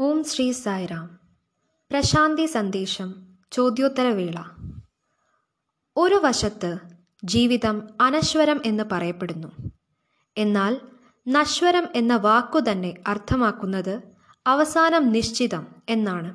ഓം 0.00 0.24
ശ്രീ 0.24 0.52
സായിറാം. 0.52 1.18
പ്രശാന്തി 1.90 2.46
സന്ദേശം 2.46 3.14
ചോദ്യോത്തരവേള. 3.52 4.42
ഒരു 5.96 6.14
വശത്ത് 6.14 6.78
ജീവിതം 7.24 7.88
അനശ്വരം 8.00 8.60
എന്ന് 8.64 8.84
പറയപ്പെടുന്നു. 8.92 9.52
എന്നാൽ 10.36 10.80
നശ്വരം 11.28 11.86
എന്ന 11.94 12.16
വാക്കു 12.16 12.58
തന്നെ 12.58 12.94
അർത്ഥമാക്കുന്നത് 13.06 14.00
അവസാനം 14.46 15.12
നിശ്ചിതം 15.12 15.66
എന്നാണ്. 15.88 16.34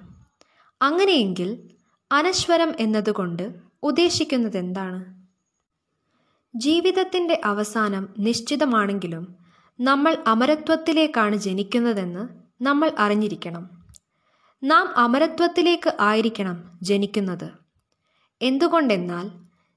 അങ്ങനെയെങ്കിൽ 0.82 1.70
അനശ്വരം 2.11 2.73
എന്നതുകൊണ്ട് 2.80 3.55
ഉദ്ദേശിക്കുന്നത് 3.84 4.57
എന്താണ് 4.57 5.27
ജീവിതത്തിന്റെ 6.55 7.41
അവസാനം 7.45 8.14
നിശ്ചിതമാണെങ്കിലും 8.20 9.36
നമ്മൾ 9.82 10.18
അമരത്വത്തിലേക്കാണ് 10.27 11.36
ജനിക്കുന്നതെന്ന് 11.36 12.43
നമ്മൾ 12.64 12.91
അറിഞ്ഞിരിക്കണം. 12.98 13.70
നാം 14.63 14.98
അമരത്വത്തിലേക്ക് 14.98 15.94
ആയിരിക്കണം 15.99 16.80
ജനിക്കുന്നത്. 16.81 17.52
എന്തുകൊണ്ടെന്നാൽ 18.41 19.31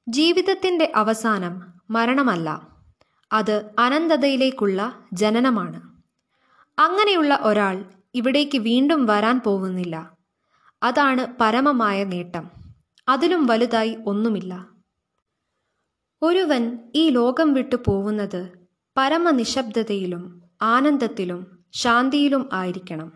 ജീവിതത്തിന്റെ 0.08 0.92
അവസാനം 0.94 1.74
മരണമല്ല 1.90 2.68
അത് 3.32 3.70
അനന്തതയിലേക്കുള്ള 3.78 5.04
ജനനമാണ്. 5.12 5.82
അങ്ങനെയുള്ള 6.78 7.38
ഒരാൾ 7.42 7.84
ഇവിടേക്ക് 8.14 8.58
വീണ്ടും 8.58 9.06
വരാൻ 9.06 9.40
പോകുന്നില്ല. 9.40 10.12
അതാണ് 10.82 11.26
പരമമായ 11.40 12.04
നേട്ടം. 12.04 12.50
അതിലും 13.08 13.46
വലുതായി 13.46 13.98
ഒന്നുമില്ല. 14.06 14.66
ഒരുവൻ 16.22 16.78
ഈ 16.94 17.08
ലോകം 17.08 17.54
വിട്ടു 17.54 17.76
പോകുന്നത് 17.86 18.52
പരമനിശബ്ദതയിലും 18.96 20.42
ആനന്ദത്തിലും 20.62 21.55
ശാന്തിയിലും 21.76 22.48
ആയിരിക്കണം. 22.52 23.12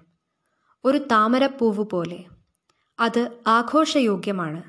ഒരു 0.85 0.99
താമരപ്പൂവ് 0.99 1.85
പോലെ. 1.91 2.25
അത് 3.01 3.31
ആഘോഷയോഗ്യമാണ്. 3.47 4.63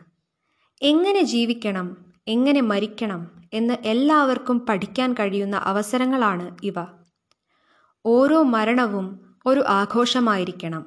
എങ്ങനെ 0.81 1.21
ജീവിക്കണം 1.21 2.05
എങ്ങനെ 2.27 2.61
മരിക്കണം 2.61 3.31
എന്ന് 3.53 3.73
എല്ലാവർക്കും 3.85 4.65
പഠിക്കാൻ 4.69 5.13
കഴിയുന്ന 5.13 5.55
അവസരങ്ങളാണ് 5.55 6.57
ഇവ. 6.63 6.73
ഓരോ 8.05 8.41
മരണവും 8.41 9.35
ഒരു 9.45 9.63
ആഘോഷമായിരിക്കണം. 9.67 10.85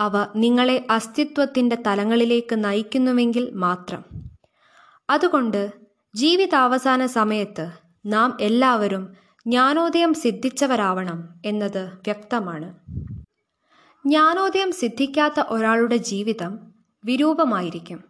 അവ 0.00 0.12
നിങ്ങളെ 0.36 0.86
അസ്തിത്വത്തിന്റെ 0.90 1.78
തലങ്ങളിലേക്ക് 1.86 2.64
നയിക്കുന്നുവെങ്കിൽ 2.64 3.50
മാത്രം. 3.50 4.04
അതുകൊണ്ട് 5.10 5.72
ജീവിതാവസാന 6.14 7.06
സമയത്ത് 7.06 7.70
നാം 8.06 8.36
എല്ലാവരും 8.40 9.16
ജ്ഞാനോദയം 9.46 10.14
സിദ്ധിച്ചവരാവണം 10.14 11.28
എന്നത് 11.44 11.84
വ്യക്തമാണ്. 11.84 12.74
ജ്ഞാനോദയം 14.06 14.72
സിദ്ധിക്കാത്ത 14.72 15.40
ഒരാളുടെ 15.40 15.96
ജീവിതം 15.96 16.58
വിരൂപമായിരിക്കും. 17.04 18.04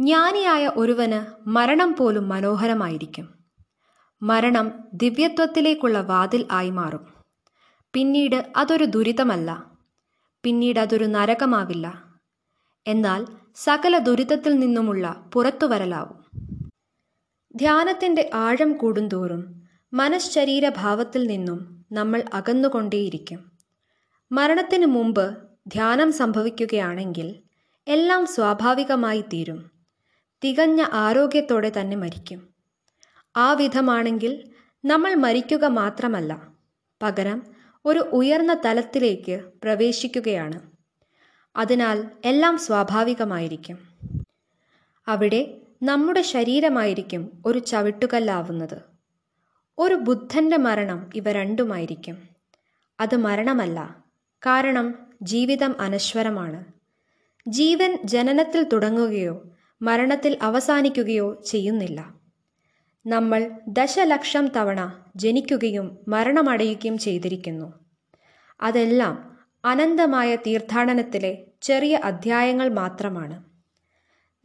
ജ്ഞാനിയായ 0.00 0.66
ഒരുവന് 0.66 1.48
മരണം 1.48 1.94
പോലും 1.98 2.28
മനോഹരമായിരിക്കും. 2.28 3.34
മരണം 4.22 4.72
ദിവ്യത്വത്തിലേക്കുള്ള 4.94 6.00
വാതിൽ 6.00 6.46
ആയി 6.50 6.70
മാറും. 6.70 7.06
പിന്നീട് 7.94 8.52
അതൊരു 8.56 8.84
ദുരിതമല്ല. 8.84 9.64
പിന്നീട് 10.42 10.80
അതൊരു 10.80 11.04
നരകമാവില്ല. 11.04 12.04
എന്നാൽ 12.86 13.26
സകല 13.56 13.98
ദുരിതത്തിൽ 13.98 14.52
നിന്നുമുള്ള 14.54 15.24
പുറത്തുവരലാവും. 15.32 16.48
ധ്യാനത്തിന്റെ 17.56 18.30
ആഴം 18.34 18.72
കൂടുന്തോറും 18.72 19.67
മനഃശരീരഭാവത്തിൽ 19.92 21.26
നിന്നും 21.26 21.84
നമ്മൾ 21.92 22.22
അകന്നുകൊണ്ടേയിരിക്കും. 22.34 23.52
മരണത്തിന് 24.32 24.86
മുമ്പ് 24.86 25.36
ധ്യാനം 25.66 26.12
സംഭവിക്കുകയാണെങ്കിൽ 26.12 27.38
എല്ലാം 27.88 28.26
സ്വാഭാവികമായി 28.26 29.20
തീരും. 29.20 29.70
തികഞ്ഞ 30.44 30.84
ആരോഗ്യത്തോടെ 30.92 31.72
തന്നെ 31.80 31.96
മരിക്കും. 31.96 32.48
ആ 33.36 33.52
വിധമാണെങ്കിൽ 33.52 34.50
നമ്മൾ 34.84 35.14
മരിക്കുക 35.14 35.64
മാത്രമല്ല 35.64 36.48
പകരം 37.02 37.42
ഒരു 37.84 37.98
ഉയർന്ന 37.98 38.60
തലത്തിലേക്ക് 38.64 39.42
പ്രവേശിക്കുകയാണ്. 39.62 40.60
അതിനാൽ 41.56 42.10
എല്ലാം 42.24 42.58
സ്വാഭാവികമായിരിക്കും. 42.58 43.78
അവിടെ 45.08 45.60
നമ്മുടെ 45.82 46.22
ശരീരമായിരിക്കും 46.22 47.42
ഒരു 47.46 47.58
ചവിട്ടുകല്ലാവുന്നത്. 47.58 48.97
ഒരു 49.78 49.94
ബുദ്ധന്റെ 49.94 50.56
മരണം 50.56 51.10
ഇവ 51.14 51.32
രണ്ടുമായിരിക്കും. 51.32 52.18
അത് 53.00 53.16
മരണമല്ല 53.16 53.96
കാരണം 54.46 54.94
ജീവിതം 55.22 55.80
അനശ്വരമാണ്. 55.80 56.64
ജീവൻ 57.48 57.98
ജനനത്തിൽ 58.04 58.62
തുടങ്ങുകയോ 58.62 59.42
മരണത്തിൽ 59.82 60.38
അവസാനിക്കുകയോ 60.42 61.42
ചെയ്യുന്നില്ല. 61.46 62.14
നമ്മൾ 63.06 63.50
ദശലക്ഷം 63.68 64.48
തവണ 64.48 65.04
ജനിക്കുകയും 65.16 65.98
മരണമടയുകയും 66.08 66.98
ചെയ്തിരിക്കുന്നു. 66.98 67.72
അതെല്ലാം 68.60 69.38
അനന്തമായ 69.64 70.36
തീർത്ഥാടനത്തിലെ 70.36 71.44
ചെറിയ 71.62 71.96
അധ്യായങ്ങൾ 71.96 72.68
മാത്രമാണ്. 72.68 73.44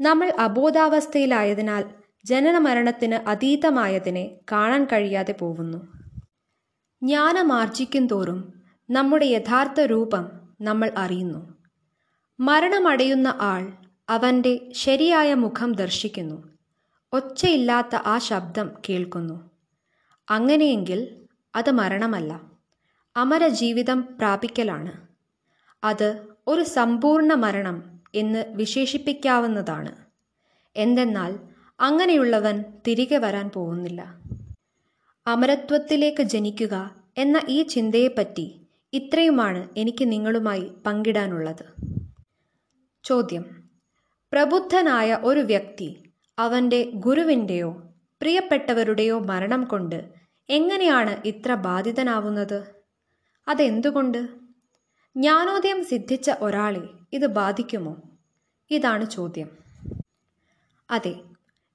നമ്മൾ 0.01 0.33
അബോധാവസ്ഥയിലായതിനാൽ 0.39 2.02
ജനനമരണത്തിന് 2.25 3.15
അതീതമായതിനെ 3.15 4.31
കാണാൻ 4.51 4.85
കഴിയാതെ 4.85 5.31
പോകുന്നു. 5.31 5.77
ജ്ഞാനമാർജിക്കും 7.03 8.07
തോറും 8.07 8.63
നമ്മുടെ 8.89 9.25
യഥാർത്ഥ 9.25 9.81
രൂപം 9.81 10.31
നമ്മൾ 10.61 10.91
അറിയുന്നു. 10.97 11.53
മരണമടയുന്ന 12.39 13.37
ആൾ 13.41 13.73
അവന്റെ 14.09 14.71
ശരിയായ 14.71 15.33
മുഖം 15.33 15.71
ദർശിക്കുന്നു. 15.71 16.49
ഒച്ചയില്ലാത്ത 17.13 17.95
ആ 17.95 18.17
ശബ്ദം 18.17 18.71
കേൾക്കുന്നു. 18.89 19.51
അങ്ങനെയെങ്കിൽ 20.29 21.15
അത് 21.55 21.71
മരണമല്ല. 21.71 22.41
അമരജീവിതം 23.17 24.01
പ്രാപിക്കലാണ്. 24.17 24.91
അത് 25.83 26.25
ഒരു 26.47 26.63
സമ്പൂർണ 26.63 27.33
മരണം 27.33 28.01
എന്ന് 28.15 28.45
വിശേഷിപ്പിക്കാവുന്നതാണ്. 28.47 29.95
എന്തെന്നാൽ 30.75 31.52
അങ്ങനെയുള്ളവൻ 31.79 32.63
തിരികെ 32.87 33.17
വരാൻ 33.17 33.49
പോകുന്നില്ല. 33.49 34.17
അമരത്വത്തിലേക്ക് 35.27 36.23
ജനിക്കുക 36.23 36.95
എന്ന 37.17 37.41
ഈ 37.49 37.63
ചിന്തയെപ്പറ്റി 37.63 38.67
ഇത്രയുമാണ് 38.93 39.69
എനിക്ക് 39.77 40.11
നിങ്ങളുമായി 40.11 40.71
പങ്കിടാനുള്ളത്. 40.85 41.65
ചോദ്യം. 43.03 43.69
പ്രബുദ്ധനായ 44.33 45.17
ഒരു 45.23 45.39
വ്യക്തി 45.39 46.03
അവന്റെ 46.39 46.91
ഗുരുവിന്റെയോ 46.93 47.71
പ്രിയപ്പെട്ടവരുടെയോ 48.21 49.19
മരണം 49.19 49.63
കൊണ്ട് 49.63 50.09
എങ്ങനെയാണ് 50.49 51.21
ഇത്ര 51.25 51.53
ബാധിതനാവുന്നത്? 51.53 52.63
അതെന്തുകൊണ്ട്? 53.47 54.27
ജ്ഞാനോദയം 55.17 55.83
സിദ്ധിച്ച 55.83 56.31
ഒരാളെ 56.39 56.89
ഇത് 57.13 57.25
ബാധിക്കുമോ? 57.25 57.97
ഇതാണ് 58.71 59.09
ചോദ്യം. 59.09 59.49
അതെ 60.91 61.32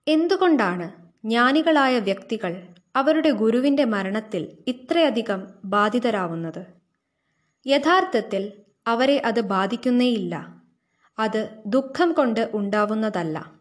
എന്തുകൊണ്ടാണ് 0.09 0.91
ജ്ഞാനികളായ 1.25 1.99
വ്യക്തികൾ 1.99 2.67
അവരുടെ 2.97 3.31
ഗുരുവിന്റെ 3.31 3.85
മരണത്തിൽ 3.85 4.59
ഇത്രയധികം 4.67 5.47
ബാധിതരാവുന്നത്? 5.65 6.67
യഥാർത്ഥത്തിൽ 7.67 8.53
അവരെ 8.87 9.23
അത് 9.25 9.41
ബാധിക്കുന്നേയില്ല. 9.41 10.63
അത് 11.19 11.63
ദുഃഖം 11.67 12.13
കൊണ്ട് 12.13 12.51
ഉണ്ടാവുന്നതല്ല. 12.55 13.53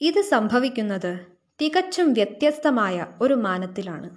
ഇത് 0.00 0.20
സംഭവിക്കുന്നത് 0.20 1.26
തികച്ചും 1.60 2.12
വ്യത്യസ്തമായ 2.12 3.06
ഒരു 3.20 3.34
മാനത്തിലാണ്. 3.34 4.16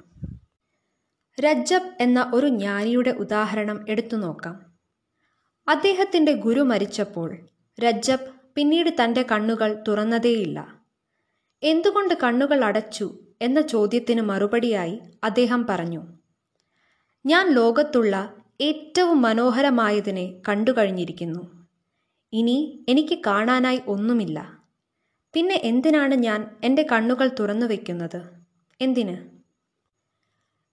രജ്ജബ് 1.39 1.95
എന്ന 2.01 2.31
ഒരു 2.33 2.47
ജ്ഞാനിയുടെ 2.47 3.09
ഉദാഹരണം 3.09 3.85
എടുത്തു 3.89 4.15
നോക്കാം. 4.17 4.65
അദ്ദേഹത്തിന്റെ 5.67 6.31
ഗുരു 6.33 6.61
മരിച്ചപ്പോൾ 6.61 7.37
രജ്ജബ് 7.79 8.55
പിന്നീട് 8.55 8.89
തന്റെ 9.03 9.25
കണ്ണുകൾ 9.31 9.83
തുറന്നതേയില്ല. 9.87 10.74
എന്തുകൊണ്ട് 11.65 12.13
കണ്ണുകൾ 12.23 12.63
അടച്ചു 12.65 13.05
എന്ന 13.41 13.61
ചോദ്യത്തിന് 13.61 14.21
മറുപടിയായി 14.21 14.99
അദ്ദേഹം 15.23 15.67
പറഞ്ഞു 15.69 16.01
ഞാൻ 17.25 17.45
ലോകത്തുള്ള 17.53 18.15
ഏറ്റവും 18.61 19.21
മനോഹരമായതിനെ 19.21 20.41
കണ്ടുകഴിഞ്ഞിരിക്കുന്നു. 20.47 21.41
ഇനി 22.33 22.85
എനിക്ക് 22.89 23.15
കാണാനായി 23.27 23.81
ഒന്നുമില്ല. 23.87 24.39
പിന്നെ 25.33 25.61
എന്തിനാണ് 25.63 26.15
ഞാൻ 26.15 26.57
എന്റെ 26.63 26.83
കണ്ണുകൾ 26.91 27.27
തുറന്നു 27.39 27.65
വയ്ക്കുന്നത് 27.65 28.21
എന്തിന്? 28.81 29.15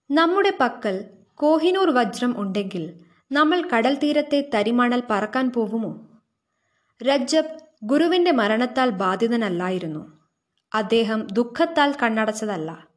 നമ്മുടെ 0.09 0.53
പക്കൽ 0.59 0.95
കോഹിനൂർ 1.33 1.89
വജ്രം 1.89 2.39
ഉണ്ടെങ്കിൽ 2.39 2.83
നമ്മൾ 3.31 3.69
കടൽ 3.73 3.93
തീരത്തെ 4.03 4.49
തരിമണൽ 4.53 5.03
പറക്കാൻ 5.09 5.51
പോവുമോ 5.51 5.93
രജ്ജബ് 7.01 7.55
ഗുരുവിന്റെ 7.83 8.31
മരണത്താൽ 8.31 8.89
ബാധിതനല്ലായിരുന്നു. 8.89 10.22
അദ്ദേഹം 10.73 11.27
ദുഃഖത്താൽ 11.31 11.95
കണ്ണടച്ചതല്ല. 12.03 12.87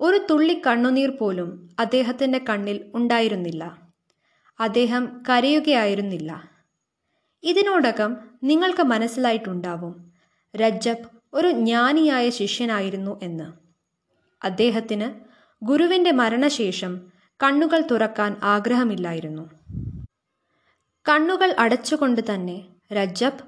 ഒരു 0.00 0.26
തുള്ളി 0.30 0.62
കണ്ണുനീർ 0.66 1.10
പോലും 1.10 1.68
അദ്ദേഹത്തിന്റെ 1.80 2.40
കണ്ണിൽ 2.48 2.90
ഉണ്ടായിരുന്നില്ല. 2.94 3.78
അദ്ദേഹം 4.60 5.22
കരയുകയായിരുന്നില്ല. 5.28 6.50
ഇതിനോടകം 7.42 8.16
നിങ്ങൾക്ക് 8.42 8.82
മനസ്സിലായിട്ടുണ്ടാവും 8.82 10.12
രജ്ജബ് 10.56 11.08
ഒരു 11.34 11.50
ജ്ഞാനിയായ 11.50 12.30
ശിഷ്യനായിരുന്നു 12.30 13.20
എന്ന്. 13.22 13.52
അദ്ദേഹത്തിന് 14.44 15.10
ഗുരുവിന്റെ 15.64 16.12
മരണശേഷം 16.12 17.12
കണ്ണുകൾ 17.42 17.80
തുറക്കാൻ 17.90 18.36
ആഗ്രഹമില്ലായിരുന്നു. 18.42 19.50
കണ്ണുകൾ 21.08 21.54
അടച്ചുകൊണ്ട് 21.58 22.20
തന്നെ 22.34 22.66
രജ്ജബ് 22.92 23.44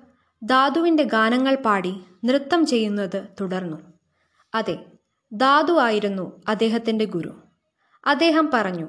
ധാതുവിന്റെ 0.48 1.02
ഗാനങ്ങൾ 1.02 1.54
പാടി 1.54 2.00
നൃത്തം 2.24 2.66
ചെയ്യുന്നത് 2.66 3.28
തുടർന്നു. 3.40 3.76
അതെ 4.54 4.78
ദാദു 5.32 5.72
ആയിരുന്നു 5.72 6.42
അദ്ദേഹത്തിന്റെ 6.48 7.04
ഗുരു. 7.04 7.32
അദ്ദേഹം 8.06 8.50
പറഞ്ഞു 8.54 8.88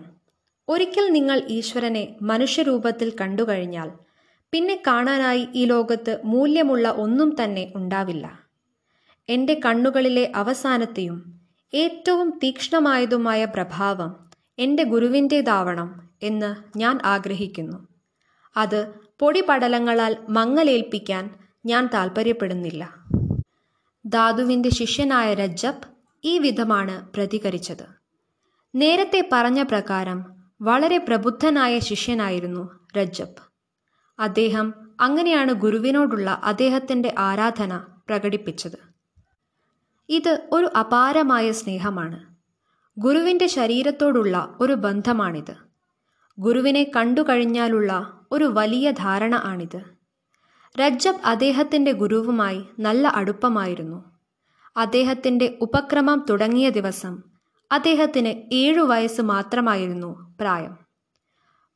ഒരിക്കൽ 0.70 1.12
നിങ്ങൾ 1.12 1.42
ഈശ്വരനെ 1.50 2.16
മനുഷ്യരൂപത്തിൽ 2.22 3.14
കണ്ടുകഴിഞ്ഞാൽ 3.22 3.92
പിന്നെ 4.52 4.84
കാണാനായി 4.88 5.48
ഈ 5.56 5.66
ലോകത്ത് 5.66 6.22
മൂല്യമുള്ള 6.26 6.90
ഒന്നും 6.90 7.36
തന്നെ 7.44 7.74
ഉണ്ടാവില്ല. 7.76 8.40
എന്റെ 9.30 9.62
കണ്ണുകളിലെ 9.66 10.32
അവസാനത്തെയും 10.36 11.40
ഏറ്റവും 11.74 12.40
തീക്ഷ്ണമായതുമായ 12.44 13.46
പ്രഭാവം 13.46 14.12
എന്റെ 14.60 14.84
ഗുരുവിന്റേതാവണം 14.84 16.10
എന്ന് 16.24 16.78
ഞാൻ 16.78 17.00
ആഗ്രഹിക്കുന്നു. 17.06 17.88
അത് 18.58 18.94
പൊടിപടലങ്ങളാൽ 19.20 20.18
മങ്ങലേൽപ്പിക്കാൻ 20.30 21.30
ഞാൻ 21.66 21.90
താൽപ്പര്യപ്പെടുന്നില്ല 21.94 22.84
ദാദുവിന്റെ 24.06 24.70
ശിഷ്യനായ 24.70 25.34
രജ്ജബ് 25.34 25.88
ഈ 26.24 26.40
വിധമാണ് 26.40 27.12
പ്രതികരിച്ചത്. 27.12 27.86
നേരത്തെ 28.76 29.30
പറഞ്ഞ 29.32 29.64
പ്രകാരം 29.64 30.26
വളരെ 30.62 30.98
പ്രബുദ്ധനായ 30.98 31.80
ശിഷ്യനായിരുന്നു 31.80 32.70
രജ്ജബ് 32.98 33.42
അദ്ദേഹം 34.20 34.74
അങ്ങനെയാണ് 35.02 35.52
ഗുരുവിനോടുള്ള 35.52 36.42
അദ്ദേഹത്തിന്റെ 36.44 37.16
ആരാധന 37.18 37.78
പ്രകടിപ്പിച്ചത്. 37.78 38.78
ഇത് 40.10 40.48
ഒരു 40.52 40.70
അപാരമായ 40.80 41.52
സ്നേഹമാണ്. 41.52 42.36
ഗുരുവിന്റെ 42.98 43.48
ശരീരത്തോടുള്ള 43.48 44.58
ഒരു 44.62 44.74
ബന്ധമാണിത്. 44.74 45.56
ഗുരുവിനെ 46.40 46.92
കണ്ടുകഴിഞ്ഞാലുള്ള 46.96 48.20
ഒരു 48.32 48.44
വലിയ 48.44 48.92
ധാരണ 48.92 49.36
ആണിത്. 49.36 50.03
രജ്ജബ് 50.80 51.22
അദ്ദേഹത്തിന്റെ 51.26 51.92
ഗുരുവുമായി 51.92 52.64
നല്ല 52.80 53.08
അടുപ്പമായിരുന്നു. 53.08 54.04
അദ്ദേഹത്തിന്റെ 54.78 55.58
ഉപക്രമം 55.62 56.26
തുടങ്ങിയ 56.30 56.70
ദിവസം 56.70 57.24
അദ്ദേഹത്തിന് 57.72 58.54
ഏഴു 58.54 58.82
വയസ്സ് 58.82 59.22
മാത്രമായിരുന്നു 59.22 60.36
പ്രായം. 60.42 60.78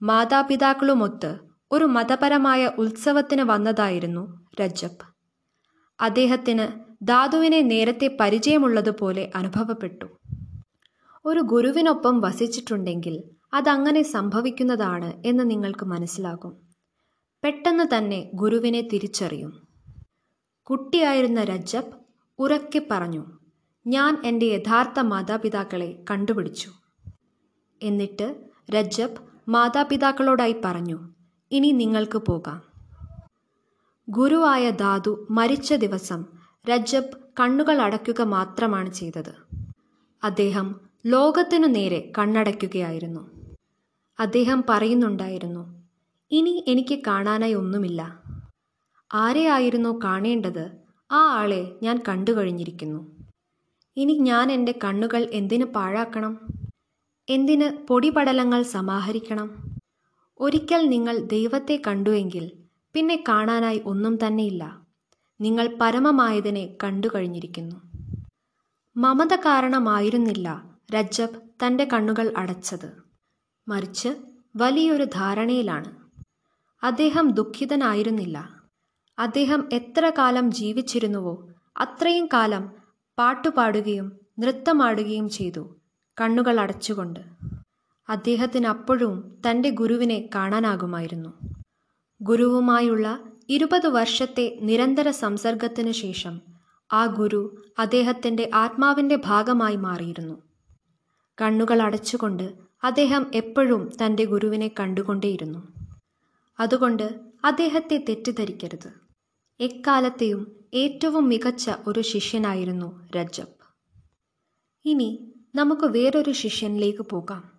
മാതാപിതാക്കളുമൊത്ത് 0.01 1.37
ഒരു 1.71 1.85
മതപരമായ 1.85 2.71
ഉത്സവത്തിന് 2.77 3.41
വന്നതായിരുന്നു 3.41 4.47
രജബ് 4.61 5.05
അദ്ദേഹത്തിന് 6.01 6.67
ധാതുവിനെ 7.07 7.61
നേരത്തെ 7.61 8.17
പരിചയമുള്ളതുപോലെ 8.19 9.31
അനുഭവപ്പെട്ടു. 9.35 10.05
ഒരു 11.25 11.39
ഗുരുവിനൊപ്പം 11.39 12.21
വസിച്ചിട്ടുണ്ടെങ്കിൽ 12.21 13.23
അതങ്ങനെ 13.53 14.01
സംഭവിക്കുന്നതാണ് 14.01 15.13
എന്ന് 15.25 15.49
നിങ്ങൾക്ക് 15.49 15.85
മനസ്സിലാകും. 15.85 16.66
പെട്ടെന്ന് 17.47 17.97
തന്നെ 17.97 18.31
ഗുരുവിനെ 18.33 18.81
തിരിച്ചറിയും. 18.81 19.67
കുട്ടിയായിരുന്ന 20.63 21.43
രജബ് 21.43 21.91
ഉറക്കെ 22.39 22.87
പറഞ്ഞു 22.91 23.25
ഞാൻ 23.87 24.21
എന്റെ 24.25 24.45
യഥാർത്ഥ 24.45 24.99
മാതാപിതാക്കളെ 24.99 26.03
കണ്ടുപിടിച്ചു. 26.11 26.71
എന്നിട്ട് 27.83 28.35
രജബ് 28.71 29.49
മാതാപിതാക്കളോടായി 29.49 30.55
പറഞ്ഞു 30.65 31.09
ഇനി 31.51 31.71
നിങ്ങൾക്ക് 31.71 32.17
പോകാം. 32.17 32.61
ഗുരുവായ 34.09 34.69
ധാതു 34.69 35.27
മരിച്ച 35.31 35.73
ദിവസം 35.73 36.25
രജബ് 36.69 37.17
കണ്ണുകൾ 37.39 37.81
അടയ്ക്കുക 37.81 38.21
മാത്രമാണ് 38.21 38.93
ചെയ്തത്. 38.93 39.33
അദ്ദേഹം 40.23 40.75
ലോകത്തിനു 41.05 41.67
നേരെ 41.67 42.11
കണ്ണടയ്ക്കുകയായിരുന്നു. 42.17 43.29
അദ്ദേഹം 44.19 44.63
പറയുന്നുണ്ടായിരുന്നു 44.69 45.76
ഇനി 46.31 46.65
എനിക്ക് 46.67 46.99
കാണാനായി 47.07 47.53
ഒന്നുമില്ല. 47.53 48.23
ആരെയായിരുന്നോ 49.13 49.99
കാണേണ്ടത് 50.03 50.71
ആ 51.11 51.27
ആളെ 51.27 51.75
ഞാൻ 51.83 52.03
കണ്ടു 52.07 52.31
കഴിഞ്ഞിരിക്കുന്നു. 52.31 53.27
ഇനി 53.97 54.13
ഞാൻ 54.13 54.51
എന്റെ 54.51 54.79
കണ്ണുകൾ 54.83 55.29
എന്തിന് 55.33 55.65
പാഴാക്കണം? 55.65 56.47
എന്തിന് 57.29 57.87
പൊടിപടലങ്ങൾ 57.87 58.61
സമാഹരിക്കണം? 58.61 59.71
ഒരിക്കൽ 60.39 60.89
നിങ്ങൾ 60.89 61.17
ദൈവത്തെ 61.17 61.81
കണ്ടുവെങ്കിൽ 61.87 62.51
പിന്നെ 62.93 63.23
കാണാനായി 63.29 63.81
ഒന്നും 63.85 64.27
തന്നെയില്ല. 64.27 64.81
നിങ്ങൾ 65.41 65.77
പരമമായതിനെ 65.81 66.77
കണ്ടു 66.83 67.07
കഴിഞ്ഞിരിക്കുന്നു. 67.15 67.75
മമത 68.97 69.35
കാരണമായിരുന്നില്ല 69.35 70.63
രജ്ജബ് 70.95 71.65
തന്റെ 71.65 71.87
കണ്ണുകൾ 71.93 72.33
അടച്ചത്. 72.37 72.93
മറിച്ച് 73.67 74.09
വലിയൊരു 74.55 75.03
ധാരണയിലാണ്. 75.03 75.96
അദ്ദേഹം 76.83 77.31
ദുഃഖിതനായിരുന്നില്ല. 77.31 78.49
അദ്ദേഹം 79.19 79.69
എത്ര 79.73 80.11
കാലം 80.17 80.51
ജീവിച്ചിരുന്നുവോ 80.51 81.49
അത്രയും 81.77 82.25
കാലം 82.25 82.71
പാട്ടുപാടുകയും 83.17 84.19
നൃത്തമാടുകയും 84.39 85.29
ചെയ്തു 85.29 85.75
കണ്ണുകൾ 86.21 86.59
അടച്ചുകൊണ്ട്. 86.59 87.19
അദ്ദേഹത്തിന് 88.09 88.67
അപ്പോഴും 88.67 89.41
തന്റെ 89.49 89.69
ഗുരുവിനെ 89.69 90.29
കാണാനാകുമായിരുന്നു. 90.35 91.33
ഗുരുവുമായുള്ള 92.21 93.19
ഇരുപത് 93.49 93.87
വർഷത്തെ 93.87 94.57
നിരന്തര 94.61 95.09
സംസർഗത്തിനു 95.09 95.91
ശേഷം 95.91 96.41
ആ 96.93 97.05
ഗുരു 97.05 97.61
അദ്ദേഹത്തിന്റെ 97.79 98.49
ആത്മാവിന്റെ 98.53 99.15
ഭാഗമായി 99.15 99.75
മാറിയിരുന്നു. 99.75 100.41
കണ്ണുകൾ 101.41 101.81
അടച്ചുകൊണ്ട് 101.81 102.53
അദ്ദേഹം 102.83 103.31
എപ്പോഴും 103.33 103.89
തന്റെ 104.05 104.25
ഗുരുവിനെ 104.25 104.71
കണ്ടുകൊണ്ടേയിരുന്നു. 104.79 105.76
അതുകൊണ്ട് 106.59 107.19
അദ്ദേഹത്തെ 107.43 108.05
തെറ്റിദ്ധരിക്കരുത്. 108.09 108.93
എക്കാലത്തെയും 109.59 110.65
ഏറ്റവും 110.73 111.29
മികച്ച 111.29 111.71
ഒരു 111.87 112.01
ശിഷ്യനായിരുന്നു 112.01 113.07
രജബ്. 113.15 113.57
ഇനി 114.85 115.33
നമുക്ക് 115.55 115.85
വേറൊരു 115.85 116.31
ശിഷ്യനിലേക്ക് 116.31 117.01
പോകാം. 117.01 117.51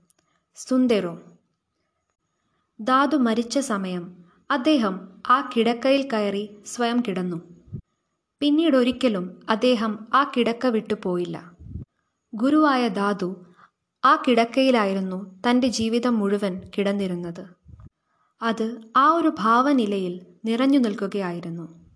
സുന്ദരോ 0.56 1.19
ദാദു 2.81 3.17
മരിച്ച 3.17 3.59
സമയം 3.59 4.25
അദ്ദേഹം 4.50 5.23
ആ 5.31 5.50
കിടക്കയിൽ 5.56 6.09
കയറി 6.12 6.59
സ്വയം 6.67 7.02
കിടന്നു. 7.09 7.43
പിന്നീട് 8.40 8.76
ഒരിക്കലും 8.76 9.40
അദ്ദേഹം 9.49 10.09
ആ 10.14 10.33
കിടക്ക 10.37 10.67
വിട്ടു 10.67 10.95
പോയില്ല. 11.02 11.52
ഗുരുവായ 12.35 12.88
ദാദു 12.88 13.47
ആ 14.05 14.23
കിടക്കയിലായിരുന്നു 14.28 15.43
തന്റെ 15.50 15.69
ജീവിതം 15.69 16.19
മുഴുവൻ 16.19 16.61
കിടന്നിരുന്നത്. 16.78 17.58
അത് 18.42 18.80
ആ 18.97 19.12
ഒരു 19.12 19.33
ഭാവനിലയിൽ 19.38 20.26
നിറഞ്ഞു 20.45 20.78
നിൽക്കുകയായിരുന്നു. 20.78 21.92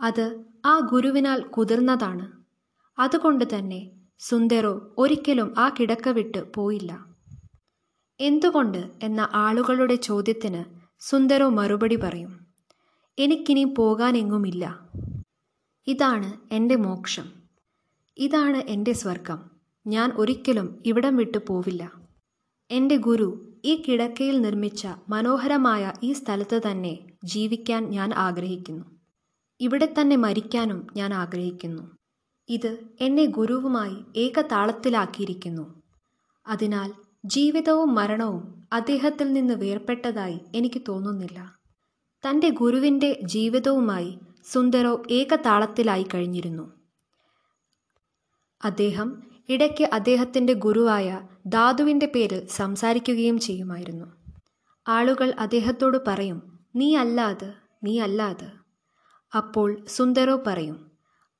അത് 0.00 0.44
ആ 0.66 0.78
ഗുരുവിനാൽ 0.78 1.42
കുതിർന്നതാണ്. 1.42 2.32
അതുകൊണ്ട് 2.98 3.44
തന്നെ 3.56 3.90
സുന്ദരോ 4.18 4.94
ഒരിക്കലും 4.98 5.54
ആ 5.58 5.74
കിടക്ക 5.80 6.08
വിട്ട് 6.08 6.54
പോയില്ല. 6.54 7.06
എന്തുകൊണ്ട് 8.20 8.90
എന്ന 9.02 9.28
ആളുകളുടെ 9.32 9.94
ചോദ്യത്തിന് 9.94 10.64
സുന്ദരോ 11.00 11.48
മറുപടി 11.48 11.96
പറയും. 11.96 12.46
എനിക്കിനി 13.18 13.64
പോകാനെങ്ങുമില്ല. 13.64 14.88
ഇതാണ് 15.86 16.54
എന്റെ 16.54 16.76
മോക്ഷം. 16.76 17.32
ഇതാണ് 18.18 18.56
എന്റെ 18.56 18.92
സ്വർഗം. 18.92 19.50
ഞാൻ 19.86 20.12
ഒരിക്കലും 20.16 20.82
ഇവിടം 20.86 21.16
വിട്ടു 21.16 21.38
പോവില്ല. 21.48 21.92
എന്റെ 22.70 22.96
ഗുരു 22.96 23.45
ഈ 23.66 23.82
കിടക്കയിൽ 23.88 24.40
നിർമ്മിച്ച 24.40 24.88
മനോഹരമായ 25.08 25.92
ഈ 26.02 26.12
സ്ഥലത്ത് 26.12 26.62
തന്നെ 26.70 26.98
ജീവിക്കാൻ 27.24 27.90
ഞാൻ 27.90 28.14
ആഗ്രഹിക്കുന്നു. 28.14 28.84
ഇവിടെ 29.60 29.94
തന്നെ 30.00 30.16
മരിക്കാനും 30.16 30.86
ഞാൻ 30.96 31.14
ആഗ്രഹിക്കുന്നു. 31.14 31.96
ഇത് 32.48 32.78
എന്നെ 33.00 33.24
ഗുരുവുമായി 33.24 33.96
ഏകതാളത്തിലാക്കിയിരിക്കുന്നു. 34.16 35.82
അതിനാൽ 36.46 36.92
ജീവിതവും 37.24 37.94
മരണവും 37.94 38.68
അദ്ദേഹത്തിൽ 38.72 39.32
നിന്ന് 39.32 39.54
വേർപെട്ടതായി 39.54 40.40
എനിക്ക് 40.54 40.82
തോന്നുന്നില്ല. 40.88 41.56
തന്റെ 42.28 42.48
ഗുരുവിന്റെ 42.48 43.20
ജീവിതവുമായി 43.24 44.18
സുന്ദരോ 44.52 45.02
ഏകതാളത്തിലായി 45.10 46.06
കഴിഞ്ഞിരുന്നു. 46.14 46.72
അദ്ദേഹം 48.64 49.35
ഇടയ്ക്ക് 49.48 49.84
അദ്ദേഹത്തിന്റെ 49.84 50.52
ഗുരുവായ 50.52 51.20
ധാതുവിന്റെ 51.46 52.06
പേരിൽ 52.06 52.46
സംസാരിക്കുകയും 52.46 53.38
ചെയ്യുമായിരുന്നു. 53.38 54.06
ആളുകൾ 54.88 55.34
അദ്ദേഹത്തോട് 55.38 55.98
പറയും 56.06 56.58
നീ 56.76 56.96
അല്ലാത് 56.96 57.54
നീ 57.84 57.98
അല്ലാത്. 58.00 58.48
അപ്പോൾ 59.36 59.84
സുന്ദരോ 59.88 60.42
പറയും 60.46 60.90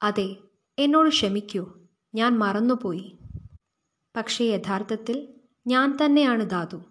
അതെ 0.03 0.37
എന്നോട് 0.79 1.09
ക്ഷമിക്കൂ 1.09 1.73
ഞാൻ 2.15 2.39
മറന്നുപോയി. 2.39 3.19
പക്ഷേ 4.17 4.45
യഥാർത്ഥത്തിൽ 4.45 5.29
ഞാൻ 5.67 5.99
തന്നെയാണ് 6.05 6.51
ധാതു. 6.51 6.83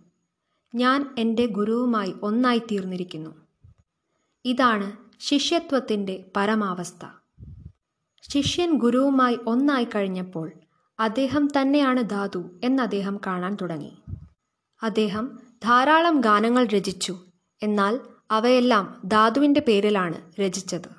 ഞാൻ 0.75 1.15
എന്റെ 1.17 1.45
ഗുരുവുമായി 1.45 2.13
ഒന്നായി 2.23 2.59
തീർന്നിരിക്കുന്നു 2.59 3.29
ഇതാണ് 4.45 4.97
ശിഷ്യത്വത്തിന്റെ 5.19 6.31
പരമാവസ്ഥ. 6.35 7.05
ശിഷ്യൻ 8.31 8.71
ഗുരുവുമായി 8.77 9.37
ഒന്നായി 9.47 9.87
കഴിഞ്ഞപ്പോൾ 9.95 10.51
അദ്ദേഹം 10.99 11.47
തന്നെയാണ് 11.61 12.09
ധാതു 12.09 12.59
എന്ന് 12.63 12.83
അദ്ദേഹം 12.83 13.19
കാണാൻ 13.27 13.57
തുടങ്ങി. 13.61 13.97
അദ്ദേഹം 14.81 15.39
ധാരാളം 15.63 16.21
ഗാനങ്ങൾ 16.21 16.65
രചിച്ചു. 16.65 17.19
എന്നാൽ 17.63 17.99
അവയെല്ലാം 18.31 19.01
ധാതുവിന്റെ 19.05 19.59
പേരിലാണ് 19.67 20.41
രചിച്ചത്. 20.41 20.89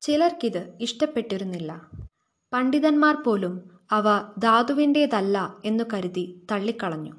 ചിലർക്കിത് 0.00 0.78
ഇഷ്ടപ്പെട്ടിരുന്നില്ല. 0.80 1.90
പണ്ഡിതന്മാർ 2.52 3.16
പോലും 3.16 3.80
അവ 3.90 4.04
ധാതുവിന്റേതല്ല 4.38 5.56
എന്നു 5.64 5.84
കരുതി 5.92 6.46
തള്ളിക്കളഞ്ഞു. 6.50 7.14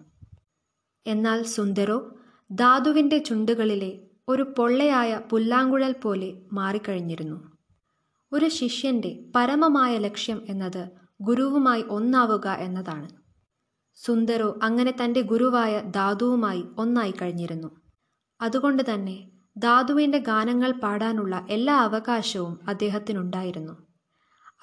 എന്നാൽ 1.08 1.44
സുന്ദരോ 1.44 2.12
ധാതുവിന്റെ 2.52 3.18
ചുണ്ടുകളിലെ 3.18 4.00
ഒരു 4.28 4.54
പൊള്ളയായ 4.58 5.22
പുല്ലാങ്കുഴൽ 5.30 5.92
പോലെ 5.92 6.42
മാറിക്കഴിഞ്ഞിരുന്നു. 6.54 7.52
ഒരു 8.34 8.48
ശിഷ്യന്റെ 8.48 9.20
പരമമായ 9.36 9.98
ലക്ഷ്യം 9.98 10.46
എന്നത് 10.50 11.07
ഗുരുവുമായി 11.22 11.84
ഒന്നാവുക 11.90 12.48
എന്നതാണ്. 12.48 13.10
സുന്ദരോ 13.96 14.60
അങ്ങനെ 14.64 14.94
തന്റെ 15.04 15.22
ഗുരുവായ 15.22 15.80
ധാതുവുമായി 15.80 16.64
ഒന്നായി 16.78 17.14
കഴിഞ്ഞിരുന്നു. 17.22 17.82
അതുകൊണ്ട് 18.42 18.94
തന്നെ 18.94 19.32
ധാതുവിന്റെ 19.58 20.18
ഗാനങ്ങൾ 20.18 20.72
പാടാനുള്ള 20.72 21.46
എല്ലാ 21.50 21.78
അവകാശവും 21.78 22.60
അദ്ദേഹത്തിനുണ്ടായിരുന്നു. 22.68 23.74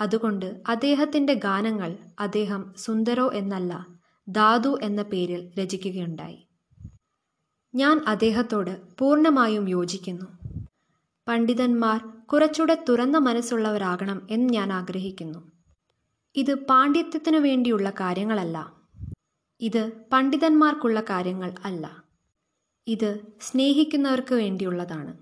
അതുകൊണ്ട് 0.01 0.63
അദ്ദേഹത്തിന്റെ 0.69 1.35
ഗാനങ്ങൾ 1.35 1.99
അദ്ദേഹം 2.21 2.75
സുന്ദരോ 2.77 3.31
എന്നല്ല 3.35 3.87
ധാതു 4.29 4.79
എന്ന 4.83 5.03
പേരിൽ 5.03 5.53
രചിക്കുകയുണ്ടായി. 5.61 6.49
ഞാൻ 7.75 8.05
അദ്ദേഹത്തോട് 8.07 8.81
പൂർണമായും 8.99 9.69
യോജിക്കുന്നു. 9.69 10.27
പണ്ഡിതന്മാർ 11.29 12.27
കുറച്ചുകൂടെ 12.33 12.85
തുറന്ന 12.89 13.19
മനസ്സുള്ളവരാകണം 13.19 14.27
എന്ന് 14.31 14.55
ഞാൻ 14.55 14.73
ആഗ്രഹിക്കുന്നു. 14.73 15.54
ഇത് 16.37 16.55
പാണ്ഡിത്യത്തിനു 16.55 17.39
വേണ്ടിയുള്ള 17.39 17.91
കാര്യങ്ങളല്ല. 17.91 18.73
ഇത് 19.61 19.93
പണ്ഡിതന്മാർക്കുള്ള 20.13 21.01
കാര്യങ്ങൾ 21.01 21.55
അല്ല. 21.65 22.05
ഇത് 22.87 23.21
സ്നേഹിക്കുന്നവർക്ക് 23.41 24.35
വേണ്ടിയുള്ളതാണ്. 24.35 25.17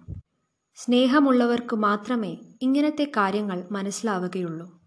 സ്നേഹമുള്ളവർക്ക് 0.75 1.77
മാത്രമേ 1.77 2.37
ഇങ്ങനത്തെ 2.63 3.05
കാര്യങ്ങൾ 3.17 3.69
മനസ്സിലാവുകയുള്ളൂ. 3.73 4.81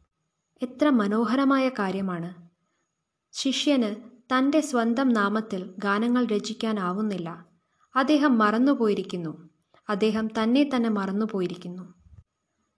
എത്ര 0.61 0.89
മനോഹരമായ 0.89 1.69
കാര്യമാണ്. 1.69 2.33
ശിഷ്യന് 3.31 3.95
തന്റെ 4.35 4.59
സ്വന്തം 4.59 5.09
നാമത്തിൽ 5.09 5.73
ഗാനങ്ങൾ 5.79 6.25
രചിക്കാനാവുന്നില്ല. 6.25 7.45
അദ്ദേഹം 7.95 8.37
മറന്നുപോയിരിക്കുന്നു. 8.37 9.49
അദ്ദേഹം 9.89 10.27
തന്നെ 10.27 10.69
തന്നെ 10.75 10.89
മറന്നുപോയിരിക്കുന്നു. 10.89 11.93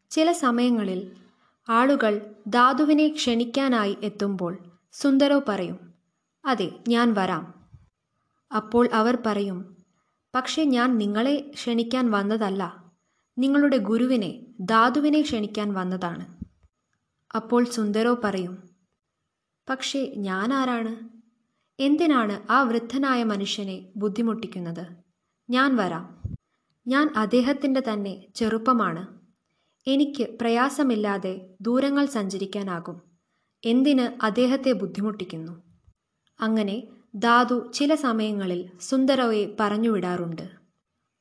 ചില 0.10 0.32
സമയങ്ങളിൽ 0.32 1.12
ആളുകൾ 1.70 2.36
ധാതുവിനെ 2.48 3.08
ക്ഷണിക്കാനായി 3.08 3.98
എത്തുമ്പോൾ 4.04 4.58
സുന്ദരോ 4.94 5.42
പറയും 5.48 5.94
അതെ 6.46 6.72
ഞാൻ 6.88 7.14
വരാം. 7.14 7.70
അപ്പോൾ 8.56 8.90
അവർ 8.94 9.18
പറയും 9.26 9.78
പക്ഷേ 10.36 10.64
ഞാൻ 10.64 10.98
നിങ്ങളെ 10.98 11.52
ക്ഷണിക്കാൻ 11.54 12.12
വന്നതല്ല 12.12 12.88
നിങ്ങളുടെ 13.38 13.78
ഗുരുവിനെ 13.78 14.46
ധാതുവിനെ 14.62 15.22
ക്ഷണിക്കാൻ 15.22 15.74
വന്നതാണ്. 15.74 16.38
അപ്പോൾ 17.36 17.66
സുന്ദരോ 17.66 18.14
പറയും 18.24 18.64
പക്ഷേ 19.70 20.14
ഞാൻ 20.18 20.54
ആരാണ്? 20.54 21.10
എന്തിനാണ് 21.80 22.52
ആ 22.52 22.62
വൃദ്ധനായ 22.62 23.24
മനുഷ്യനെ 23.24 23.88
ബുദ്ധിമുട്ടിക്കുന്നത്? 23.96 24.88
ഞാൻ 25.50 25.76
വരാം. 25.76 26.24
ഞാൻ 26.88 27.14
അദ്ദേഹത്തിന്റെ 27.16 27.84
തന്നെ 27.94 28.28
ചെറുപ്പമാണ്. 28.36 29.17
എനിക്ക് 29.88 30.24
പ്രയാസമില്ലാതെ 30.42 31.42
ദൂരങ്ങൾ 31.62 32.06
സഞ്ചരിക്കാനാകും. 32.06 33.02
എന്തിന് 33.66 34.26
അദ്ദേഹത്തെ 34.26 34.72
ബുദ്ധിമുട്ടിക്കുന്നു? 34.72 35.64
അങ്ങനെ 36.40 36.84
ധാതു 37.16 37.72
ചില 37.72 37.96
സമയങ്ങളിൽ 37.96 38.70
സുന്ദരവയെ 38.82 39.56
പറഞ്ഞുവിടാറുണ്ട് 39.60 40.50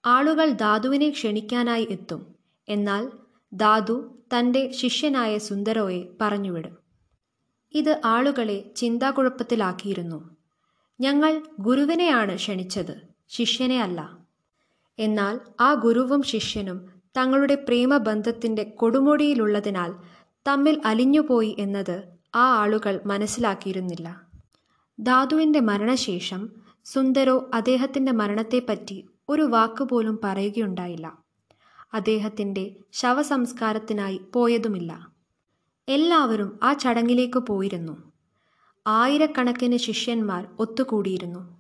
ആളുകൾ 0.06 0.50
ധാതുവിനെ 0.50 1.10
ക്ഷണിക്കാനായി 1.10 1.86
എത്തും. 1.90 2.34
എന്നാൽ 2.68 3.10
ധാതു 3.54 4.18
തന്റെ 4.38 4.72
ശിഷ്യനായ 4.72 5.38
സുന്ദരോയെ 5.38 6.02
പറഞ്ഞുവിടും 6.20 6.76
ഇത് 7.74 8.00
ആളുകളെ 8.04 8.72
ചിന്താകുഴപ്പത്തിലാക്കിയിരുന്നു. 8.76 10.36
ഞങ്ങൾ 11.00 11.42
ഗുരുവിനെയാണ് 11.60 12.34
ക്ഷണിച്ചത് 12.34 13.02
ശിഷ്യനെ 13.28 13.82
അല്ല. 13.82 14.18
എന്നാൽ 14.98 15.40
ആ 15.60 15.74
ഗുരുവും 15.74 16.22
ശിഷ്യനും 16.22 16.95
തങ്ങളുടെ 17.16 17.54
പ്രേമബന്ധത്തിന്റെ 17.54 18.62
കൊടുമുടിയിലുള്ളതിനാൽ 18.62 19.94
തമ്മിൽ 20.48 20.82
അലിഞ്ഞുപോയി 20.84 21.56
എന്നത് 21.58 22.02
ആ 22.34 22.56
ആളുകൾ 22.56 23.00
മനസ്സിലാക്കിയിരുന്നില്ല. 23.06 24.22
ധാതുവിന്റെ 25.00 25.60
മരണശേഷം 25.60 26.50
സുന്ദരോ 26.84 27.50
അദ്ദേഹത്തിന്റെ 27.54 28.12
മരണത്തെപ്പറ്റി 28.12 29.08
ഒരു 29.28 29.42
വാക്കുപോലും 29.42 30.20
പറയുകയുണ്ടായില്ല. 30.24 31.18
അദ്ദേഹത്തിന്റെ 31.94 32.76
ശവസംസ്കാരത്തിനായി 32.92 34.20
പോയതുമില്ല. 34.34 35.08
എല്ലാവരും 35.88 36.58
ആ 36.62 36.72
ചടങ്ങിലേക്ക് 36.72 37.38
പോയിരുന്നു. 37.38 38.12
ആയിരക്കണക്കിന് 38.86 39.76
ശിഷ്യന്മാർ 39.76 40.48
ഒത്തുകൂടിയിരുന്നു. 40.58 41.56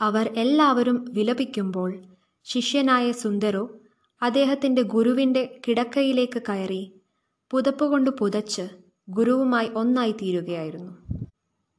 അവർ 0.00 0.32
എല്ലാവരും 0.36 1.04
വിലപിക്കുമ്പോൾ 1.08 2.02
ശിഷ്യനായ 2.44 3.12
സുന്ദരോ 3.12 3.70
അദ്ദേഹത്തിന്റെ 4.24 4.82
ഗുരുവിന്റെ 4.82 5.60
കിടക്കയിലേക്ക് 5.68 6.42
കയറി 6.48 7.00
പുതപ്പുകൊണ്ട് 7.50 8.10
പുതച്ച് 8.10 8.62
ഗുരുവുമായി 9.08 9.68
ഒന്നായി 9.74 10.12
തീരുകയായിരുന്നു 10.12 10.98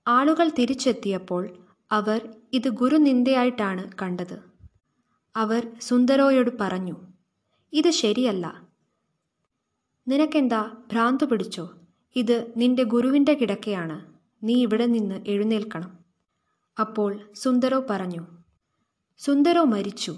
ആളുകൾ 0.08 0.50
തിരിച്ചെത്തിയപ്പോൾ 0.60 1.58
അവർ 1.92 2.30
ഇത് 2.54 2.70
ഗുരുനിന്ദയായിട്ടാണ് 2.70 3.92
കണ്ടത്. 4.02 4.40
അവർ 5.36 5.68
സുന്ദരോയോട് 5.82 6.50
പറഞ്ഞു 6.62 6.96
ഇത് 7.74 7.90
ശരിയല്ല. 7.90 8.68
നിനക്കെന്താ 10.08 10.72
ഭ്രാന്ത് 10.92 11.25
പിടിച്ചോ? 11.25 11.74
ഇത് 12.16 12.54
നിന്റെ 12.58 12.84
ഗുരുവിന്റെ 12.84 13.34
കിടക്കയാണ്. 13.34 14.14
നീ 14.44 14.62
ഇവിടെ 14.62 14.86
നിന്ന് 14.86 15.25
എഴുന്നേൽക്കണം. 15.28 16.00
അപ്പോൾ 16.80 17.20
സുന്ദരോ 17.36 17.86
പറഞ്ഞു 17.90 18.28
സുന്ദരോ 19.18 19.64
മരിച്ചു. 19.64 20.18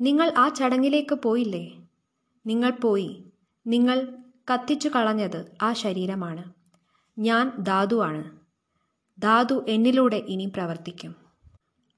നിങ്ങൾ 0.00 0.32
ആ 0.38 0.48
ചടങ്ങിലേക്ക് 0.48 1.14
പോയില്ലേ? 1.14 1.78
നിങ്ങൾ 2.46 2.70
പോയി. 2.70 3.24
നിങ്ങൾ 3.66 4.14
കത്തിച്ചു 4.52 4.88
കളഞ്ഞത് 4.88 5.56
ആ 5.62 5.72
ശരീരമാണ്. 5.72 6.52
ഞാൻ 7.18 7.52
ധാതുവാണ് 7.58 8.30
ധാതു 9.22 9.64
എന്നിലൂടെ 9.68 10.16
ഇനി 10.16 10.52
പ്രവർത്തിക്കും. 10.56 11.14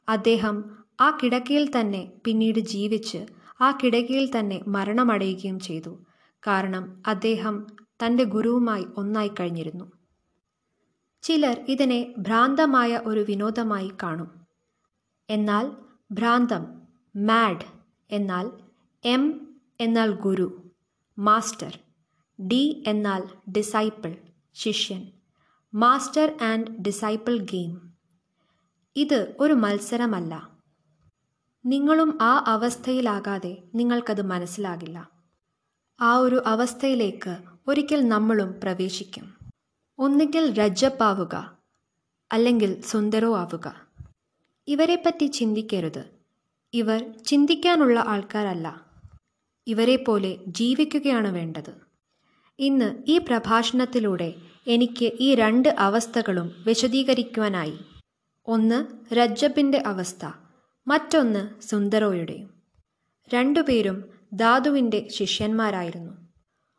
അദ്ദേഹം 0.08 0.76
ആ 1.00 1.18
കിടക്കയിൽ 1.22 1.80
തന്നെ 1.80 2.12
പിന്നീട് 2.24 2.58
ജീവിച്ച് 2.58 3.26
ആ 3.60 3.78
കിടക്കയിൽ 3.84 4.38
തന്നെ 4.38 4.60
മരണമടയുകയും 4.68 5.60
ചെയ്തു. 5.60 6.06
കാരണം 6.46 7.02
അദ്ദേഹം 7.06 7.66
തന്റെ 8.06 8.24
ഗുരുവുമായി 8.24 8.86
ഒന്നായി 8.96 9.30
കഴിഞ്ഞിരുന്നു. 9.40 9.92
ചിലർ 11.22 11.64
ഇതിനെ 11.68 12.14
ഭ്രാന്തമായ 12.18 13.00
ഒരു 13.04 13.20
വിനോദമായി 13.28 13.92
കാണും. 14.02 14.30
എന്നാൽ 15.30 15.72
ഭ്രാന്തം 16.10 16.82
മാഡ് 17.16 17.73
എന്നാൽ 18.14 18.50
എം 19.04 19.54
എന്നാൽ 19.80 20.12
ഗുരു 20.12 20.70
മാസ്റ്റർ. 21.18 21.78
ഡി 22.48 22.84
എന്നാൽ 22.86 23.22
ഡിസൈപ്പിൾ 23.50 24.16
ശിഷ്യൻ. 24.54 25.12
Master 25.74 26.38
and 26.42 26.82
disciple 26.82 27.38
game. 27.38 27.92
ഇത് 28.96 29.34
ഒരു 29.40 29.52
മത്സരമല്ല. 29.52 30.50
നിങ്ങളും 31.66 32.18
ആ 32.22 32.44
അവസ്ഥയിലാകാതെ 32.46 33.62
നിങ്ങൾക്കത് 33.74 34.22
മനസ്സിലാകില്ല. 34.22 35.10
ആ 36.00 36.16
ഒരു 36.16 36.42
അവസ്ഥയിലേക്ക് 36.46 37.36
ഒരിക്കൽ 37.68 38.08
നമ്മളും 38.08 38.54
പ്രവേശിക്കും. 38.62 39.34
ഒന്നുകിൽ 39.98 40.54
രജ്ജപ്പാവുക 40.54 41.58
അല്ലെങ്കിൽ 42.32 42.82
സുന്ദരോ 42.82 43.36
ആവുക 43.36 43.86
ഇവരെപ്പറ്റി 44.68 45.26
ചിന്തിക്കരുത്. 45.26 46.13
ഇവർ 46.74 47.14
ചിന്തിക്കാനുള്ള 47.26 48.00
ആൾക്കാരല്ല. 48.00 48.86
ഇവരെപ്പോലെ 49.66 50.38
ജീവിക്കുകയാണ് 50.48 51.34
വേണ്ടത്. 51.34 51.74
ഇന്ന് 52.58 53.02
ഈ 53.06 53.18
പ്രഭാഷണത്തിലൂടെ 53.18 54.34
എനിക്ക് 54.66 55.12
ഈ 55.20 55.34
രണ്ട് 55.34 55.68
അവസ്ഥകളും 55.68 56.52
വിശദീകരിക്കുവാനായി. 56.66 57.78
ഒന്ന് 58.46 59.14
രജ്ജബിന്റെ 59.14 59.82
അവസ്ഥ 59.86 60.26
മറ്റൊന്ന് 60.86 61.62
സുന്ദരോയുടെയും 61.62 62.50
രണ്ടുപേരും 63.34 64.04
ധാതുവിന്റെ 64.34 65.08
ശിഷ്യന്മാരായിരുന്നു. 65.10 66.12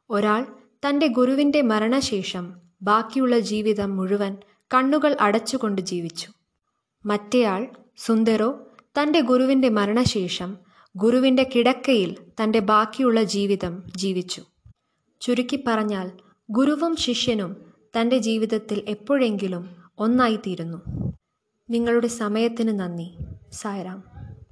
ഒരാൾ 0.09 0.45
തന്റെ 0.89 1.07
ഗുരുവിന്റെ 1.07 1.61
മരണശേഷം 1.61 2.53
ബാക്കിയുള്ള 2.81 3.39
ജീവിതം 3.39 3.97
മുഴുവൻ 3.97 4.37
കണ്ണുകൾ 4.73 5.17
അടച്ചുകൊണ്ട് 5.21 5.81
ജീവിച്ചു. 5.81 6.29
മറ്റേയാൾ 7.05 7.67
സുന്ദരോ 7.97 8.64
തന്റെ 9.01 9.21
ഗുരുവിന്റെ 9.21 9.69
മരണശേഷം 9.69 10.57
ഗുരുവിന്റെ 10.95 11.49
കിടക്കയിൽ 11.55 12.17
തന്റെ 12.43 12.59
ബാക്കിയുള്ള 12.59 13.23
ജീവിതം 13.23 13.83
ജീവിച്ചു. 13.95 14.41
ചുരുക്കി 15.21 15.63
പറഞ്ഞാൽ 15.67 16.11
ഗുരുവും 16.49 16.95
ശിഷ്യനും 16.95 17.73
തന്റെ 17.99 18.17
ജീവിതത്തിൽ 18.17 18.83
എപ്പോഴെങ്കിലും 18.87 19.75
ഒന്നായിത്തീരുന്നു. 19.99 21.11
നിങ്ങളുടെ 21.69 22.07
സമയത്തിന് 22.07 22.79
നന്ദി. 22.79 23.17
സായറാം 23.51 24.14